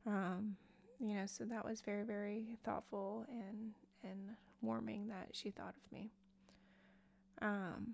Um, 0.05 0.57
you 0.99 1.15
know, 1.15 1.25
so 1.25 1.45
that 1.45 1.63
was 1.65 1.81
very, 1.81 2.03
very 2.03 2.57
thoughtful 2.63 3.25
and, 3.29 3.71
and 4.03 4.35
warming 4.61 5.07
that 5.07 5.29
she 5.31 5.51
thought 5.51 5.75
of 5.75 5.91
me. 5.91 6.11
Um, 7.41 7.93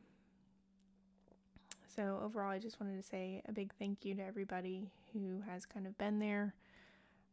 so 1.96 2.20
overall, 2.24 2.50
I 2.50 2.60
just 2.60 2.80
wanted 2.80 2.98
to 3.02 3.08
say 3.08 3.42
a 3.48 3.52
big 3.52 3.72
thank 3.78 4.04
you 4.06 4.16
to 4.16 4.24
everybody 4.24 4.90
who 5.14 5.42
has 5.48 5.66
kind 5.66 5.86
of 5.86 5.96
been 5.98 6.18
there 6.18 6.56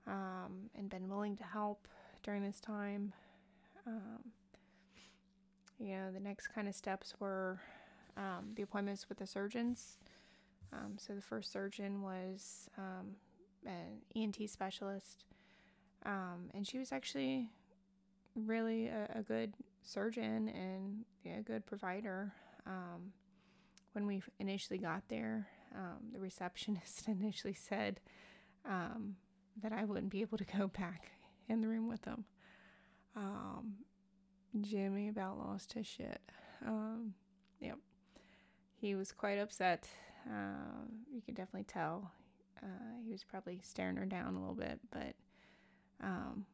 um, 0.07 0.69
and 0.77 0.91
been 0.91 1.09
willing 1.09 1.37
to 1.37 1.45
help 1.45 1.89
during 2.23 2.43
this 2.43 2.61
time. 2.61 3.13
Um, 3.87 4.33
you 5.79 5.97
know, 5.97 6.11
the 6.13 6.21
next 6.21 6.49
kind 6.49 6.69
of 6.69 6.75
steps 6.75 7.15
were 7.19 7.61
um, 8.17 8.51
the 8.55 8.63
appointments 8.63 9.09
with 9.09 9.19
the 9.19 9.27
surgeons. 9.27 9.97
Um, 10.73 10.97
so 10.99 11.15
the 11.15 11.21
first 11.21 11.53
surgeon 11.53 12.03
was 12.03 12.69
um, 12.79 13.17
an 13.67 14.01
ENT 14.15 14.49
specialist, 14.49 15.25
um, 16.07 16.51
and 16.55 16.67
she 16.67 16.79
was 16.79 16.93
actually 16.93 17.51
really 18.35 18.87
a, 18.87 19.09
a 19.17 19.23
good 19.23 19.55
surgeon 19.83 20.49
and 20.49 21.05
a 21.39 21.43
good 21.43 21.67
provider. 21.67 22.33
Um, 22.67 23.13
when 23.93 24.07
we 24.07 24.23
initially 24.39 24.79
got 24.79 25.03
there, 25.09 25.49
um, 25.75 26.11
the 26.13 26.21
receptionist 26.21 27.09
initially 27.09 27.55
said 27.55 28.01
that 28.65 29.73
I 29.73 29.85
wouldn't 29.85 30.11
be 30.11 30.21
able 30.23 30.39
to 30.39 30.45
go 30.45 30.69
back 30.69 31.11
in 31.49 31.61
the 31.61 31.69
room 31.69 31.89
with 31.89 32.03
them. 32.03 32.25
Jimmy 34.61 35.09
about 35.09 35.39
lost 35.39 35.73
his 35.73 35.87
shit. 35.87 36.21
Um, 36.67 37.15
yep. 37.61 37.79
He 38.81 38.95
was 38.95 39.13
quite 39.13 39.39
upset. 39.39 39.89
Uh, 40.29 40.87
you 41.13 41.21
could 41.23 41.35
definitely 41.35 41.65
tell. 41.65 42.13
Uh, 42.63 42.67
he 43.05 43.11
was 43.11 43.25
probably 43.25 43.61
staring 43.63 43.97
her 43.97 44.05
down 44.05 44.35
a 44.35 44.41
little 44.41 44.55
bit, 44.55 44.79
but 44.91 45.15
um, 46.03 46.45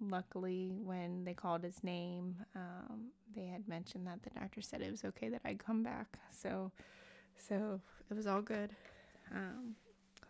luckily, 0.00 0.78
when 0.82 1.24
they 1.24 1.34
called 1.34 1.62
his 1.62 1.82
name, 1.84 2.36
um, 2.54 3.10
they 3.34 3.46
had 3.46 3.68
mentioned 3.68 4.06
that 4.06 4.22
the 4.22 4.30
doctor 4.30 4.62
said 4.62 4.80
it 4.80 4.90
was 4.90 5.04
okay 5.04 5.28
that 5.28 5.42
I'd 5.44 5.58
come 5.58 5.82
back. 5.82 6.18
So, 6.30 6.72
so 7.36 7.80
it 8.10 8.14
was 8.14 8.26
all 8.26 8.42
good. 8.42 8.70
Um, 9.34 9.74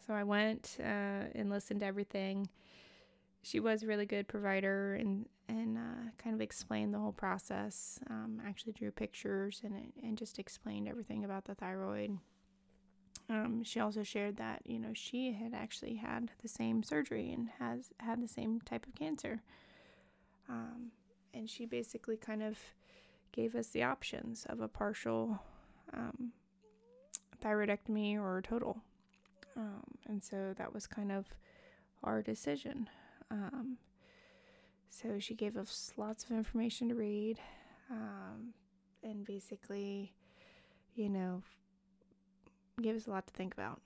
so 0.07 0.15
I 0.15 0.25
went 0.25 0.77
uh, 0.81 1.29
and 1.35 1.51
listened 1.51 1.81
to 1.81 1.87
everything 1.87 2.49
she 3.47 3.61
was 3.61 3.85
a 3.85 3.87
really 3.87 4.07
good 4.07 4.27
provider 4.27 4.95
and 4.95 5.29
and 5.49 5.79
uh, 5.79 6.11
kind 6.19 6.35
of 6.35 6.41
explained 6.41 6.93
the 6.93 6.99
whole 6.99 7.13
process. 7.13 8.01
Um, 8.11 8.43
actually 8.45 8.73
drew 8.73 8.91
pictures 8.91 9.61
and 9.63 9.93
and 10.03 10.19
just 10.19 10.41
explained 10.41 10.89
everything 10.89 11.25
about 11.25 11.45
the 11.45 11.55
thyroid. 11.55 12.19
Um, 13.29 13.65
she 13.65 13.81
also 13.81 14.03
shared 14.05 14.37
that 14.37 14.63
you 14.65 14.79
know 14.79 14.93
she 14.95 15.33
had 15.33 15.53
actually 15.53 15.97
had 15.97 16.31
the 16.43 16.49
same 16.49 16.83
surgery 16.83 17.33
and 17.33 17.49
has 17.59 17.91
had 17.99 18.23
the 18.23 18.29
same 18.29 18.61
type 18.61 18.87
of 18.87 18.95
cancer. 18.95 19.43
Um, 20.49 20.93
and 21.35 21.51
she 21.51 21.67
basically 21.67 22.17
kind 22.17 22.43
of 22.43 22.59
gave 23.33 23.55
us 23.55 23.69
the 23.69 23.83
options 23.83 24.47
of 24.49 24.61
a 24.61 24.69
partial 24.69 25.43
um, 25.93 26.33
thyroidectomy 27.45 28.19
or 28.19 28.41
total. 28.43 28.81
Um, 29.57 29.83
and 30.07 30.23
so 30.23 30.55
that 30.57 30.73
was 30.73 30.87
kind 30.87 31.11
of 31.11 31.27
our 32.03 32.23
decision. 32.23 32.89
Um, 33.31 33.79
so 34.89 35.19
she 35.19 35.35
gave 35.35 35.57
us 35.57 35.93
lots 35.97 36.25
of 36.25 36.31
information 36.31 36.89
to 36.89 36.95
read, 36.95 37.39
um, 37.91 38.55
and 39.03 39.25
basically, 39.25 40.15
you 40.95 41.09
know, 41.09 41.43
gave 42.83 42.97
us 42.97 43.07
a 43.07 43.11
lot 43.11 43.27
to 43.27 43.33
think 43.33 43.55
about. 43.55 43.81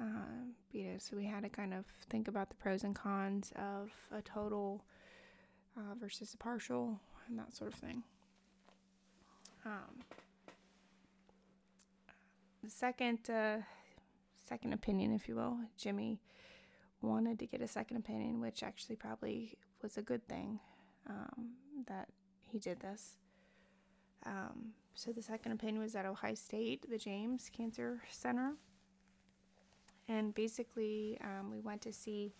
Um, 0.00 0.54
you 0.72 0.84
know, 0.84 0.94
so 0.98 1.16
we 1.16 1.26
had 1.26 1.42
to 1.42 1.48
kind 1.48 1.74
of 1.74 1.84
think 2.08 2.28
about 2.28 2.48
the 2.48 2.54
pros 2.56 2.82
and 2.82 2.94
cons 2.94 3.52
of 3.56 3.90
a 4.10 4.22
total 4.22 4.84
uh, 5.76 5.94
versus 6.00 6.32
a 6.34 6.38
partial 6.38 6.98
and 7.28 7.38
that 7.38 7.54
sort 7.54 7.72
of 7.72 7.78
thing. 7.78 8.02
Um, 9.64 10.00
the 12.64 12.70
second, 12.70 13.28
uh, 13.30 13.58
second 14.48 14.72
opinion, 14.72 15.12
if 15.12 15.28
you 15.28 15.34
will, 15.34 15.58
Jimmy 15.76 16.20
wanted 17.00 17.38
to 17.38 17.46
get 17.46 17.60
a 17.60 17.68
second 17.68 17.98
opinion, 17.98 18.40
which 18.40 18.62
actually 18.62 18.96
probably 18.96 19.58
was 19.82 19.96
a 19.98 20.02
good 20.02 20.26
thing 20.26 20.58
um, 21.08 21.50
that 21.86 22.08
he 22.50 22.58
did 22.58 22.80
this. 22.80 23.16
Um, 24.24 24.72
so 24.94 25.12
the 25.12 25.22
second 25.22 25.52
opinion 25.52 25.82
was 25.82 25.94
at 25.94 26.06
Ohio 26.06 26.34
State, 26.34 26.88
the 26.88 26.98
James 26.98 27.50
Cancer 27.52 28.02
Center. 28.10 28.54
And 30.08 30.34
basically, 30.34 31.18
um, 31.22 31.50
we 31.50 31.60
went 31.60 31.80
to 31.82 31.92
see 31.92 32.34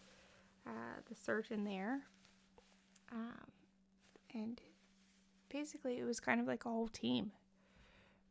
uh, 0.67 1.01
the 1.09 1.15
surgeon 1.15 1.65
there. 1.65 2.03
Um, 3.11 3.51
and 4.35 4.61
basically, 5.49 5.99
it 5.99 6.05
was 6.05 6.21
kind 6.21 6.41
of 6.41 6.47
like 6.47 6.65
a 6.65 6.69
whole 6.69 6.89
team. 6.89 7.33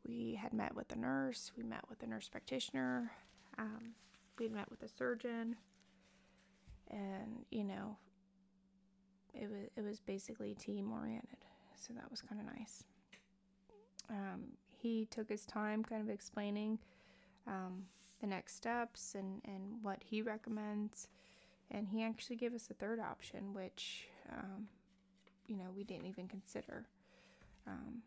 We 0.06 0.40
had 0.42 0.54
met 0.54 0.76
with 0.76 0.88
the 0.88 0.96
nurse, 0.96 1.52
we 1.56 1.64
met 1.64 1.84
with 1.88 2.00
the 2.00 2.08
nurse 2.08 2.28
practitioner, 2.28 3.12
um, 3.58 3.94
we 4.40 4.50
met 4.50 4.70
with 4.70 4.80
the 4.80 4.88
surgeon, 4.88 5.56
and 6.92 7.46
you 7.50 7.64
know 7.64 7.98
it 9.34 9.50
was 9.50 9.70
it 9.76 9.82
was 9.82 10.00
basically 10.00 10.54
team 10.54 10.92
oriented 10.92 11.38
so 11.80 11.94
that 11.94 12.10
was 12.12 12.22
kind 12.22 12.40
of 12.40 12.48
nice 12.58 12.84
um, 14.12 14.44
he 14.70 15.08
took 15.10 15.30
his 15.30 15.46
time 15.46 15.84
kind 15.84 16.02
of 16.02 16.10
explaining 16.10 16.80
um, 17.48 17.84
the 18.20 18.28
next 18.28 18.56
steps 18.56 19.16
and 19.16 19.42
and 19.46 19.78
what 19.82 20.04
he 20.04 20.22
recommends. 20.22 21.08
And 21.72 21.88
he 21.88 22.04
actually 22.04 22.36
gave 22.36 22.54
us 22.54 22.68
a 22.70 22.74
third 22.74 23.00
option 23.00 23.54
which 23.54 24.08
um, 24.32 24.68
you 25.48 25.58
know 25.58 25.72
we 25.76 25.84
didn't 25.84 26.08
even 26.08 26.28
consider. 26.28 26.86
Um, 27.68 28.02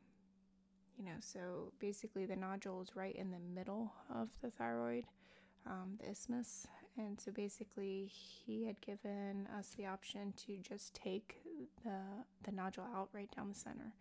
you 0.98 1.04
know 1.04 1.16
so 1.20 1.72
basically 1.80 2.26
the 2.26 2.36
nodule 2.36 2.82
is 2.82 2.94
right 2.94 3.16
in 3.16 3.30
the 3.30 3.38
middle 3.54 3.92
of 4.14 4.28
the 4.42 4.50
thyroid 4.50 5.04
um, 5.66 5.98
the 6.00 6.10
isthmus. 6.10 6.66
And 6.96 7.20
so 7.20 7.32
basically, 7.32 8.06
he 8.06 8.64
had 8.64 8.80
given 8.80 9.48
us 9.58 9.74
the 9.76 9.86
option 9.86 10.32
to 10.46 10.56
just 10.58 10.94
take 10.94 11.36
the, 11.84 11.98
the 12.44 12.52
nodule 12.52 12.86
out 12.94 13.08
right 13.12 13.30
down 13.34 13.48
the 13.48 13.54
center. 13.54 13.92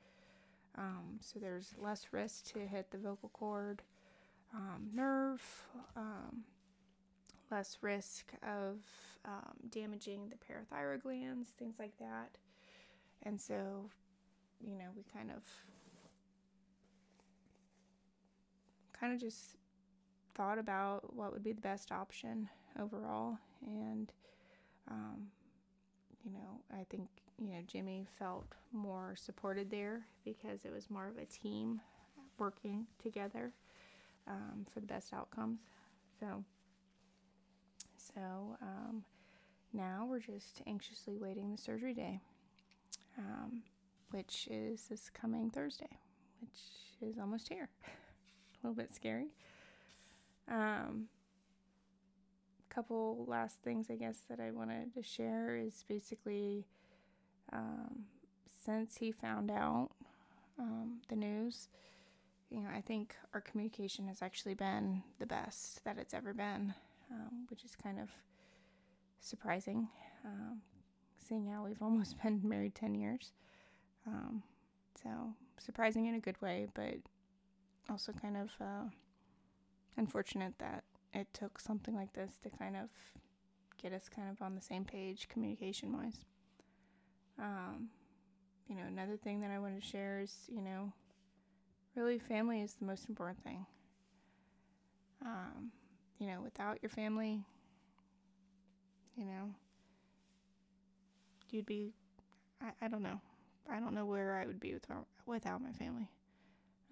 Um, 0.77 1.19
so 1.21 1.39
there's 1.39 1.75
less 1.77 2.07
risk 2.11 2.51
to 2.53 2.59
hit 2.59 2.91
the 2.91 2.97
vocal 2.97 3.29
cord 3.29 3.81
um, 4.53 4.89
nerve, 4.93 5.41
um, 5.95 6.43
less 7.51 7.77
risk 7.81 8.33
of 8.43 8.77
um, 9.25 9.53
damaging 9.69 10.29
the 10.29 10.35
parathyroid 10.35 11.03
glands, 11.03 11.49
things 11.57 11.75
like 11.79 11.97
that. 11.99 12.37
And 13.23 13.39
so, 13.39 13.89
you 14.61 14.75
know, 14.75 14.89
we 14.95 15.03
kind 15.13 15.31
of 15.31 15.43
kind 18.99 19.13
of 19.13 19.19
just 19.19 19.57
thought 20.35 20.57
about 20.57 21.15
what 21.15 21.31
would 21.33 21.43
be 21.43 21.51
the 21.51 21.61
best 21.61 21.91
option 21.91 22.49
overall. 22.79 23.37
And, 23.65 24.11
um, 24.89 25.27
you 26.23 26.31
know, 26.31 26.61
I 26.71 26.85
think, 26.89 27.09
you 27.43 27.55
know, 27.55 27.61
Jimmy 27.67 28.05
felt 28.17 28.45
more 28.71 29.15
supported 29.15 29.69
there 29.69 30.01
because 30.23 30.65
it 30.65 30.71
was 30.71 30.89
more 30.89 31.07
of 31.07 31.17
a 31.17 31.25
team 31.25 31.81
working 32.37 32.85
together 33.01 33.51
um, 34.27 34.65
for 34.73 34.79
the 34.79 34.87
best 34.87 35.13
outcomes. 35.13 35.59
So, 36.19 36.43
so 37.97 38.21
um, 38.61 39.03
now 39.73 40.07
we're 40.09 40.19
just 40.19 40.61
anxiously 40.67 41.17
waiting 41.17 41.51
the 41.51 41.57
surgery 41.57 41.93
day, 41.93 42.21
um, 43.17 43.63
which 44.11 44.47
is 44.49 44.87
this 44.89 45.09
coming 45.09 45.49
Thursday, 45.49 45.99
which 46.39 47.09
is 47.09 47.19
almost 47.19 47.49
here. 47.49 47.69
a 48.63 48.67
little 48.67 48.75
bit 48.75 48.95
scary. 48.95 49.27
Um, 50.47 51.07
couple 52.73 53.23
last 53.27 53.57
things 53.63 53.87
I 53.91 53.95
guess 53.95 54.17
that 54.29 54.39
I 54.39 54.49
wanted 54.49 54.93
to 54.95 55.03
share 55.03 55.55
is 55.55 55.85
basically 55.87 56.65
um, 57.53 58.05
since 58.65 58.97
he 58.97 59.11
found 59.11 59.51
out 59.51 59.89
um, 60.59 61.01
the 61.09 61.15
news, 61.15 61.67
you 62.49 62.61
know, 62.61 62.69
I 62.73 62.81
think 62.81 63.15
our 63.33 63.41
communication 63.41 64.07
has 64.07 64.21
actually 64.21 64.53
been 64.53 65.03
the 65.19 65.25
best 65.25 65.83
that 65.85 65.97
it's 65.97 66.13
ever 66.13 66.33
been, 66.33 66.73
um, 67.11 67.45
which 67.49 67.63
is 67.63 67.75
kind 67.75 67.99
of 67.99 68.09
surprising, 69.19 69.87
um, 70.25 70.61
seeing 71.17 71.47
how 71.47 71.63
we've 71.63 71.81
almost 71.81 72.21
been 72.21 72.41
married 72.43 72.75
10 72.75 72.95
years. 72.95 73.31
Um, 74.05 74.43
so, 75.01 75.09
surprising 75.57 76.05
in 76.05 76.15
a 76.15 76.19
good 76.19 76.41
way, 76.41 76.67
but 76.73 76.95
also 77.89 78.11
kind 78.11 78.37
of 78.37 78.49
uh, 78.61 78.89
unfortunate 79.97 80.53
that 80.59 80.83
it 81.13 81.27
took 81.33 81.59
something 81.59 81.95
like 81.95 82.13
this 82.13 82.37
to 82.43 82.49
kind 82.49 82.75
of 82.75 82.89
get 83.81 83.93
us 83.93 84.09
kind 84.09 84.29
of 84.29 84.41
on 84.41 84.55
the 84.55 84.61
same 84.61 84.85
page 84.85 85.27
communication 85.29 85.91
wise. 85.93 86.25
Um, 87.39 87.89
you 88.67 88.75
know, 88.75 88.83
another 88.87 89.17
thing 89.17 89.41
that 89.41 89.51
I 89.51 89.59
want 89.59 89.79
to 89.79 89.85
share 89.85 90.19
is, 90.19 90.33
you 90.47 90.61
know, 90.61 90.91
really 91.95 92.19
family 92.19 92.61
is 92.61 92.73
the 92.75 92.85
most 92.85 93.09
important 93.09 93.43
thing. 93.43 93.65
Um, 95.21 95.71
you 96.19 96.27
know, 96.27 96.41
without 96.41 96.79
your 96.81 96.89
family, 96.89 97.43
you 99.15 99.25
know, 99.25 99.49
you'd 101.49 101.65
be, 101.65 101.93
I, 102.61 102.71
I 102.85 102.87
don't 102.87 103.03
know. 103.03 103.19
I 103.69 103.79
don't 103.79 103.93
know 103.93 104.05
where 104.05 104.39
I 104.41 104.45
would 104.45 104.59
be 104.59 104.73
without, 104.73 105.05
without 105.25 105.61
my 105.61 105.71
family. 105.71 106.09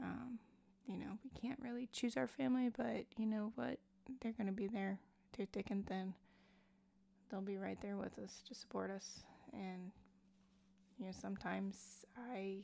Um, 0.01 0.39
you 0.87 0.97
know, 0.97 1.17
we 1.23 1.29
can't 1.39 1.59
really 1.61 1.87
choose 1.91 2.17
our 2.17 2.27
family, 2.27 2.69
but 2.75 3.05
you 3.17 3.25
know 3.25 3.51
what? 3.55 3.77
They're 4.21 4.33
going 4.33 4.47
to 4.47 4.53
be 4.53 4.67
there 4.67 4.99
through 5.33 5.47
thick 5.51 5.69
and 5.69 5.85
thin. 5.85 6.13
They'll 7.29 7.41
be 7.41 7.57
right 7.57 7.77
there 7.81 7.97
with 7.97 8.17
us 8.19 8.41
to 8.47 8.55
support 8.55 8.91
us. 8.91 9.21
And, 9.53 9.91
you 10.99 11.05
know, 11.05 11.11
sometimes 11.11 12.05
I 12.33 12.59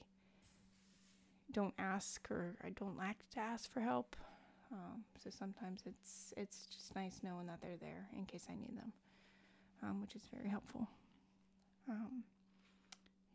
don't 1.52 1.74
ask 1.80 2.30
or 2.30 2.56
I 2.64 2.70
don't 2.70 2.98
like 2.98 3.18
to 3.32 3.40
ask 3.40 3.72
for 3.72 3.80
help. 3.82 4.16
Um, 4.72 5.04
so 5.24 5.30
sometimes 5.30 5.84
it's 5.86 6.34
it's 6.36 6.68
just 6.68 6.94
nice 6.96 7.22
knowing 7.24 7.48
that 7.48 7.62
they're 7.62 7.78
there 7.80 8.08
in 8.16 8.26
case 8.26 8.48
I 8.50 8.56
need 8.56 8.78
them, 8.78 8.92
um, 9.82 10.02
which 10.02 10.16
is 10.16 10.24
very 10.34 10.50
helpful. 10.50 10.88
Um, 11.90 12.24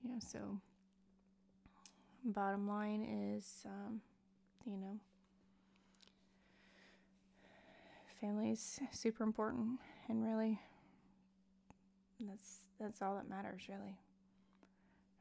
you 0.02 0.10
know, 0.10 0.18
so 0.20 0.58
bottom 2.24 2.68
line 2.68 3.02
is 3.36 3.64
um, 3.66 4.00
you 4.66 4.76
know, 4.76 4.98
family 8.20 8.50
is 8.50 8.78
super 8.92 9.24
important, 9.24 9.80
and 10.08 10.24
really, 10.24 10.60
that's 12.20 12.60
that's 12.78 13.00
all 13.02 13.14
that 13.16 13.28
matters, 13.28 13.62
really. 13.68 13.96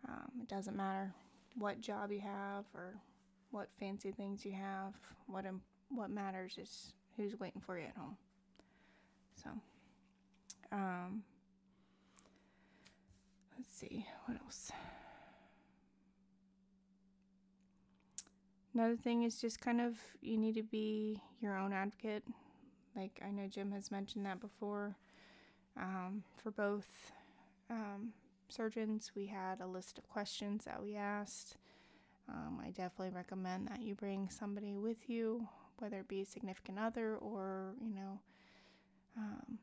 Um, 0.08 0.32
it 0.42 0.48
doesn't 0.48 0.76
matter 0.76 1.14
what 1.56 1.82
job 1.82 2.12
you 2.12 2.22
have 2.22 2.66
or 2.74 2.96
what 3.52 3.68
fancy 3.80 4.12
things 4.12 4.46
you 4.46 4.54
have. 4.54 4.94
What 5.28 5.46
Im- 5.46 5.62
what 5.90 6.10
matters 6.10 6.58
is 6.58 6.94
who's 7.18 7.40
waiting 7.40 7.62
for 7.62 7.78
you 7.78 7.86
at 7.86 7.98
home. 7.98 8.18
So, 9.44 9.50
um, 10.72 11.24
let's 13.58 13.74
see 13.76 14.06
what 14.26 14.38
else. 14.44 14.72
Another 18.74 18.96
thing 18.96 19.24
is 19.24 19.42
just 19.42 19.60
kind 19.60 19.82
of 19.82 19.98
you 20.22 20.38
need 20.38 20.56
to 20.56 20.64
be 20.64 21.22
your 21.42 21.58
own 21.58 21.74
advocate. 21.74 22.24
Like 22.96 23.22
I 23.26 23.32
know 23.32 23.48
Jim 23.48 23.72
has 23.72 23.92
mentioned 23.92 24.26
that 24.26 24.40
before. 24.40 24.96
Um, 25.78 26.24
for 26.42 26.52
both 26.52 27.12
um, 27.70 28.14
surgeons, 28.52 29.12
we 29.16 29.28
had 29.28 29.62
a 29.62 29.68
list 29.68 29.98
of 29.98 30.08
questions 30.08 30.66
that 30.66 30.82
we 30.82 30.96
asked. 30.96 31.58
Um, 32.30 32.62
I 32.64 32.70
definitely 32.70 33.10
recommend 33.10 33.68
that 33.68 33.82
you 33.82 33.96
bring 33.96 34.30
somebody 34.30 34.76
with 34.76 35.10
you, 35.10 35.48
whether 35.80 36.00
it 36.00 36.08
be 36.08 36.22
a 36.22 36.26
significant 36.26 36.80
other 36.80 37.16
or, 37.18 37.76
you 37.82 37.94
know, 37.94 38.20
um, 39.18 39.60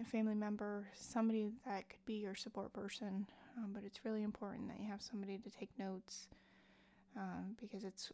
a 0.00 0.04
family 0.04 0.34
member, 0.34 0.88
somebody 0.94 1.48
that 1.66 1.88
could 1.88 2.04
be 2.06 2.14
your 2.14 2.34
support 2.34 2.72
person. 2.72 3.26
Um, 3.56 3.70
but 3.72 3.84
it's 3.84 4.04
really 4.04 4.22
important 4.22 4.68
that 4.68 4.80
you 4.80 4.88
have 4.90 5.02
somebody 5.02 5.38
to 5.38 5.50
take 5.50 5.70
notes 5.78 6.28
um, 7.16 7.56
because 7.60 7.84
it's 7.84 8.10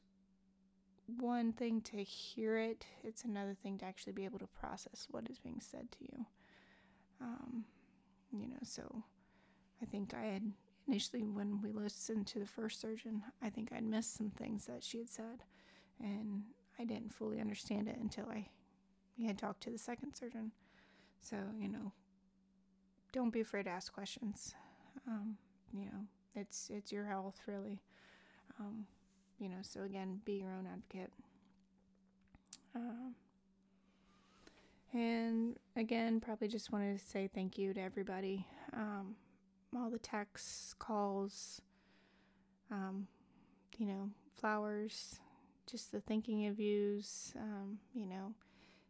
one 1.19 1.53
thing 1.53 1.81
to 1.81 2.03
hear 2.03 2.59
it, 2.59 2.87
it's 3.03 3.25
another 3.25 3.57
thing 3.61 3.79
to 3.79 3.85
actually 3.85 4.13
be 4.13 4.25
able 4.25 4.39
to 4.39 4.47
process 4.47 5.07
what 5.11 5.29
is 5.29 5.39
being 5.39 5.61
said 5.61 5.91
to 5.93 5.99
you. 6.01 6.27
Um, 7.21 7.65
you 8.33 8.47
know, 8.49 8.59
so 8.63 9.03
I 9.83 9.87
think 9.87 10.15
I 10.15 10.25
had 10.25 10.53
initially, 10.87 11.23
when 11.23 11.61
we 11.63 11.73
listened 11.73 12.27
to 12.29 12.39
the 12.39 12.47
first 12.47 12.81
surgeon, 12.81 13.23
I 13.43 13.51
think 13.51 13.73
I'd 13.73 13.85
missed 13.85 14.17
some 14.17 14.31
things 14.31 14.67
that 14.67 14.83
she 14.83 14.99
had 14.99 15.09
said, 15.09 15.45
and 16.01 16.43
I 16.79 16.85
didn't 16.85 17.15
fully 17.15 17.41
understand 17.41 17.89
it 17.89 17.99
until 18.01 18.29
I 18.29 18.49
had 19.25 19.39
talked 19.39 19.63
to 19.65 19.71
the 19.71 19.79
second 19.79 20.15
surgeon. 20.15 20.53
So 21.21 21.37
you 21.59 21.69
know, 21.69 21.93
don't 23.13 23.31
be 23.33 23.41
afraid 23.41 23.65
to 23.65 23.71
ask 23.71 23.93
questions. 23.93 24.55
Um, 25.07 25.37
you 25.73 25.85
know, 25.87 26.07
it's 26.35 26.71
it's 26.71 26.93
your 26.93 27.05
health 27.05 27.41
really. 27.47 27.81
Um, 28.59 28.87
you 29.39 29.49
know, 29.49 29.59
so 29.63 29.83
again, 29.83 30.21
be 30.25 30.35
your 30.35 30.53
own 30.53 30.67
advocate. 30.67 31.13
Um, 32.75 33.15
and 34.93 35.57
again, 35.77 36.21
probably 36.21 36.49
just 36.49 36.73
wanted 36.73 36.99
to 36.99 37.05
say 37.07 37.29
thank 37.33 37.57
you 37.57 37.73
to 37.73 37.81
everybody. 37.81 38.47
Um, 38.73 39.17
all 39.77 39.91
the 39.91 39.99
texts, 39.99 40.75
calls, 40.79 41.61
um, 42.71 43.07
you 43.79 43.87
know, 43.87 44.11
flowers, 44.37 45.21
just 45.71 45.93
the 45.93 46.01
thinking 46.01 46.47
of 46.47 46.59
yous, 46.59 47.33
um, 47.37 47.79
you 47.95 48.07
know, 48.07 48.35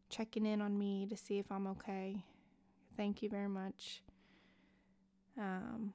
checking 0.08 0.46
in 0.46 0.60
on 0.60 0.78
me 0.78 1.06
to 1.08 1.16
see 1.16 1.38
if 1.38 1.50
I'm 1.50 1.66
okay. 1.68 2.24
Thank 2.96 3.22
you 3.22 3.28
very 3.28 3.48
much. 3.48 4.02
Um, 5.38 5.94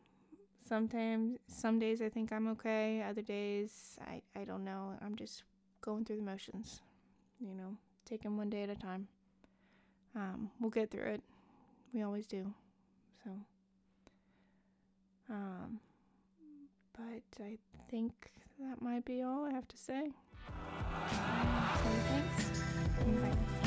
sometimes 0.67 1.37
some 1.47 1.77
days 1.77 2.01
i 2.01 2.09
think 2.09 2.31
i'm 2.31 2.47
okay 2.47 3.03
other 3.07 3.21
days 3.21 3.97
i 4.07 4.21
i 4.39 4.43
don't 4.43 4.63
know 4.63 4.93
i'm 5.01 5.15
just 5.15 5.43
going 5.81 6.03
through 6.03 6.15
the 6.15 6.23
motions 6.23 6.81
you 7.39 7.53
know 7.53 7.77
taking 8.03 8.35
one 8.35 8.49
day 8.49 8.63
at 8.63 8.69
a 8.69 8.75
time 8.75 9.07
um, 10.15 10.49
we'll 10.59 10.71
get 10.71 10.89
through 10.89 11.03
it 11.03 11.21
we 11.93 12.01
always 12.01 12.25
do 12.25 12.51
so 13.23 13.29
I, 17.15 17.43
I 17.43 17.57
think 17.89 18.11
that 18.59 18.81
might 18.81 19.05
be 19.05 19.21
all 19.21 19.45
I 19.45 19.51
have 19.51 19.67
to 19.69 19.77
say. 19.77 20.11
So 20.43 21.89
thanks. 22.09 22.61
Bye. 23.21 23.64